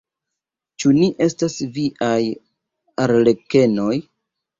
Ĉu 0.83 0.93
ni 0.99 1.09
estas 1.25 1.57
viaj 1.75 2.17
arlekenoj? 3.05 3.93